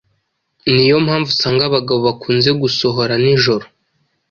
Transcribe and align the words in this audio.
niyo 0.73 0.97
mpamvu 1.05 1.29
usanga 1.35 1.61
abagabo 1.65 1.99
bakunze 2.07 2.49
gusohora 2.61 3.13
nijoro, 3.23 3.65